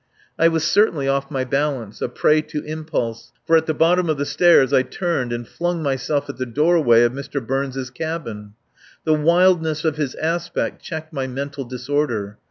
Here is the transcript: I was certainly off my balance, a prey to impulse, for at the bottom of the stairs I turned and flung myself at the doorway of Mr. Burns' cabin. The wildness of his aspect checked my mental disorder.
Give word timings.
I 0.39 0.47
was 0.47 0.63
certainly 0.63 1.07
off 1.07 1.29
my 1.29 1.43
balance, 1.43 2.01
a 2.01 2.09
prey 2.09 2.41
to 2.41 2.63
impulse, 2.63 3.33
for 3.45 3.55
at 3.55 3.67
the 3.67 3.73
bottom 3.75 4.09
of 4.09 4.17
the 4.17 4.25
stairs 4.25 4.73
I 4.73 4.81
turned 4.81 5.31
and 5.31 5.47
flung 5.47 5.83
myself 5.83 6.27
at 6.27 6.37
the 6.37 6.45
doorway 6.47 7.03
of 7.03 7.11
Mr. 7.11 7.39
Burns' 7.39 7.91
cabin. 7.91 8.53
The 9.03 9.13
wildness 9.13 9.85
of 9.85 9.97
his 9.97 10.15
aspect 10.15 10.81
checked 10.81 11.13
my 11.13 11.27
mental 11.27 11.65
disorder. 11.65 12.39